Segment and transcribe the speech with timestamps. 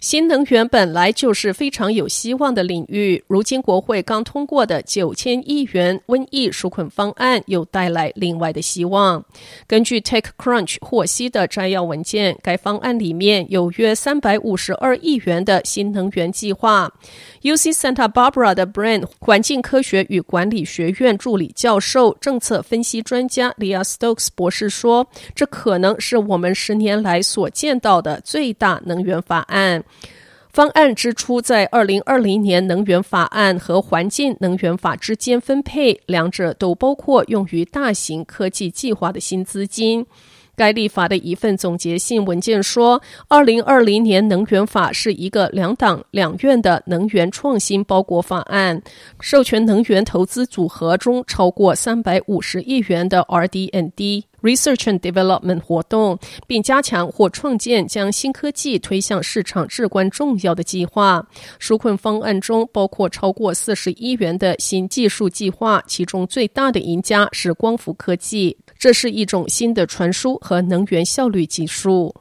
[0.00, 9.22] 新能源本来就是非常有希望的领域，如今国会刚通过的九千亿元瘟疫纾困方案又带来另外的希望。
[9.66, 16.90] 根据 TechCrunch 获悉的摘要文件，该方案里面有约三百五十二亿元的新能源计划。
[17.42, 29.84] UC Santa Barbara 的 Brand 环境科学与管理学院助理教授、政策分析专家 Leah Stokes 博士说：“这可能是我们十年来所见到的最大能源法案。”
[30.52, 40.04] 方案支出在二零二零年能源法案和环境能源法之间分配，两者都包括用于大型科技计划的新资金。
[40.60, 48.82] 该立法的一份总结性文件说，二零二零年能源法是一个两党两院的能源创新包裹法案，
[49.20, 54.24] 授权能源投资组合中超过三百五十亿元的 RDND。
[54.42, 61.26] Research and Development 活动，并加强或创建将新科技推向市场至关重要的计划。
[61.60, 72.16] 纾困方案中包括超过四十亿元的新技术计划，其中最大的赢家是光伏科技，这是一种新的传输和能源效率技术。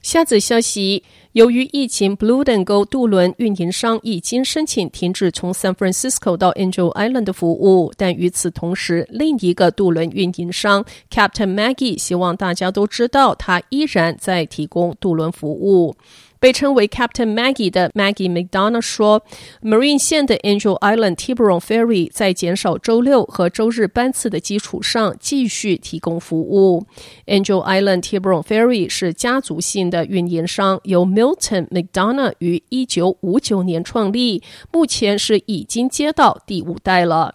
[0.00, 1.02] 下则消息。
[1.32, 15.96] 由于疫情，Blue and Go 渡轮运营商已经申请停止从 San Francisco 到 Angel Island 的服务，但与此同时，另一个渡轮运营商 Captain Maggie 希望大家都知道，他依然在提供渡轮服务。
[16.40, 19.22] 被称为 Captain Maggie 的 Maggie McDonough 说
[19.62, 26.84] ：“Marine 线的 Angel Island Tiburon Ferry 在减少周六和周日班次的基础上继续提供服务。
[27.26, 37.34] Angel Island Tiburon Ferry 是家族性的运营商，由 Milton McDonough 于一九五九年创立，目前是已经接到第五代了。”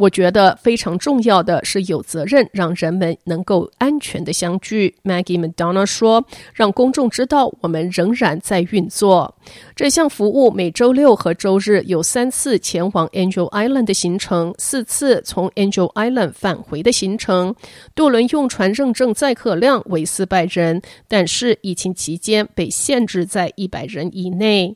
[0.00, 4.94] 我觉得非常重要的是有责任让人们能够安全的相聚。
[5.04, 6.24] Maggie McDonough 说
[6.54, 9.36] ：“让公众知道我们仍然在运作。
[9.76, 17.54] 这项服务每周六和周日有三次前往 Angel Island 的行程，四次从 Angel Island 返回的行程。
[17.94, 24.74] 渡轮用船认证载客量为四百人，但是疫情期间被限制在一百人以内。”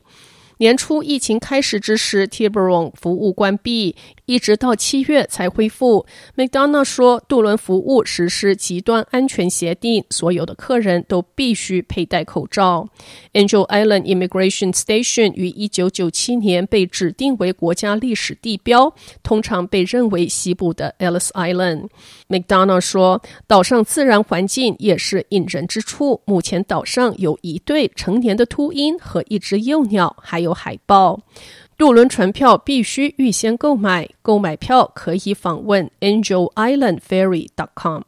[0.57, 3.95] 年初疫情开始之时，Tiburon 服务关闭，
[4.25, 6.05] 一直到七月才恢复。
[6.37, 12.87] McDonough 说，渡轮服务实施极端安全协定，所有的客人都必须佩戴口罩。
[13.33, 21.89] Angel Island Immigration Station 于一九九七年被指定为国家历史地标，通常被认为西部的 Ellis Island。
[22.29, 26.21] McDonough 说，岛上自然环境也是引人之处。
[26.25, 30.55] 目前岛上有一对成年的秃鹰和一只幼鸟，还有。
[30.55, 31.19] 海报，
[31.77, 38.03] 渡轮船票必须预先购买，购买票可以访问 AngelIslandFerry.com。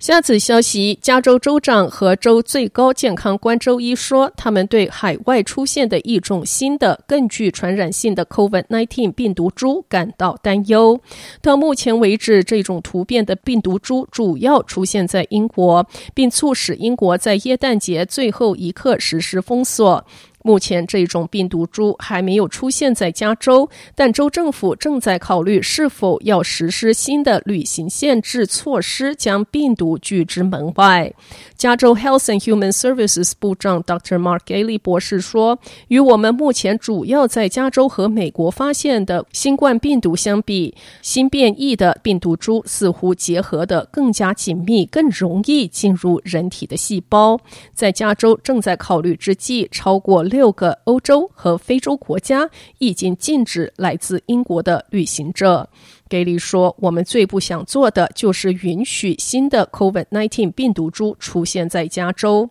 [0.00, 11.00] 下次消息，加州州长和州最高健康官周一说，他们对海外出现的一种新的、更具传染性的 COVID-19 病毒株感到担忧。
[11.42, 20.06] 到目前为止，这种突变的病毒株主要出现在英国，并促使英国在耶诞节最后一刻实施封锁。
[20.42, 31.12] 目前这种病毒株还没有出现在加州，但州政府正在考虑是否要实施新的旅行限制措施，将病毒拒之门外。
[31.56, 34.16] 加州 Health and Human Services 部长 Dr.
[34.18, 47.40] Mark Galey 博士说：“与我们目前主要在加州和美国发现的新冠病毒相比，新变异的病毒株似乎结合得更加紧密，更容易进入人体的细胞。
[47.74, 52.48] 在加州正在考虑之际，超过。”六个欧洲和非洲国家
[52.78, 55.68] 已经禁止来自英国的旅行者。
[56.08, 62.48] 给里说：“我们最不想做的就是允许新的 COVID-19 病毒株出现在加州。”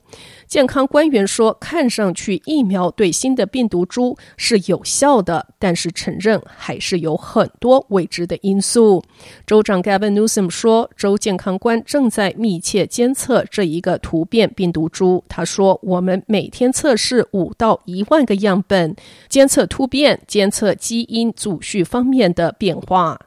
[0.47, 9.03] 健康官员说：“看上去疫苗对新的病毒株是有效的，但是承认还是有很多未知的因素。”
[9.45, 18.95] 州长 Gavin Newsom 说：“州健康官正在密切监测这一个突变病毒株。”他说：“我们每天测试五到一万个样本，
[19.27, 23.19] 监测突变，监测基因组序方面的变化。”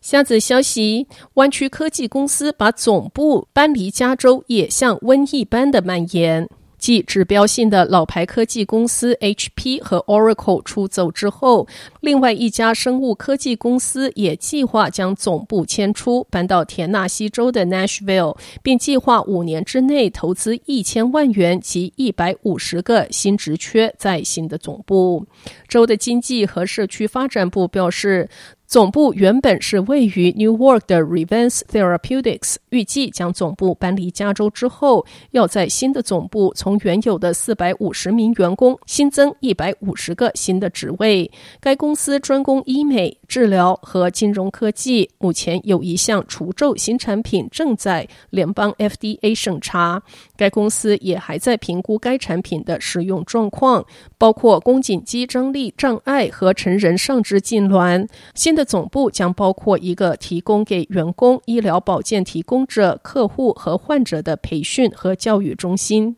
[0.00, 6.48] 下则消息，湾区科技公司把总部搬离加州，也像瘟疫般的蔓延。
[6.78, 11.68] 继指标性的老牌科技公司 HP 和 Oracle 出走之后，
[12.00, 25.26] 另外一家生物科技公司也计划将总部迁出，搬到田纳西州的 Nashville，并计划五年之内投资一千万元及一百五十个新职缺在新的总部。
[25.68, 28.30] 州的经济和社区发展部表示。
[28.70, 41.28] 总部原本是位于 Newark 的 Revance Therapeutics，预计将总部搬离加州之后，要在新的总部从原有的四百五十名员工新增一百五十个新的职位。
[41.58, 50.00] 该公司专攻医美、治疗和金融科技，目前有一项除皱新产品正在联邦 FDA 审查。
[50.36, 53.84] 该公司也还在评估该产品的使用状况，
[54.16, 58.06] 包括宫颈肌张力障碍和成人上肢痉挛。
[58.36, 66.14] 新的的总部将包括一个提供给员工、医疗保健提供者、客户和患者的培训和教育中心。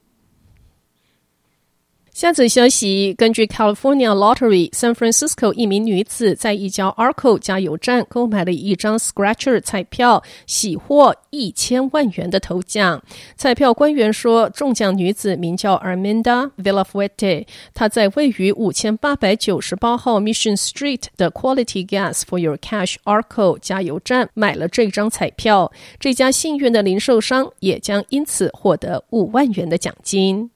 [2.22, 13.02] 下则消息，根据 California Lottery，San Francisco 一名女子在一家 Arco 加油站购买了一张 Scratcher 彩票，喜获一千万元的头奖。
[13.34, 25.72] 彩票官员说，中奖女子名叫 Armanda Villafuerte，她在位于五千八百九十八号 Mission Street 的 Quality Gas for Your Cash Arco 加油站买了这张彩票。
[25.98, 30.52] 这家幸运的零售商也将因此获得五万元的奖金。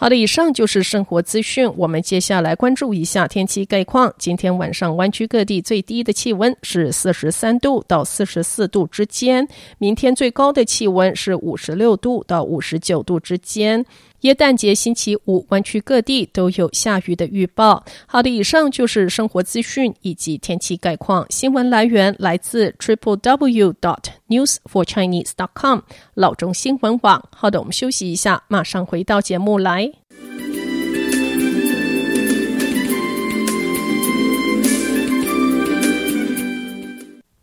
[0.00, 1.70] 好的，以上就是生活资讯。
[1.76, 4.10] 我们接下来关注一下天气概况。
[4.16, 13.84] 今天晚上湾区各地最低的气温是四十三度到四十四度之间，明天最高的气温是五十六度到五十九度之间。
[14.22, 17.84] 耶诞节星期五，湾区各地都有下雨的预报。
[18.06, 21.26] 好的，以上就是生活资讯以及天气概况。
[21.28, 25.80] 新闻来源来自 triple w dot news for chinese dot com
[26.14, 27.28] 老中新闻网。
[27.36, 29.92] 好的，我们休息一下，马上回到节目来。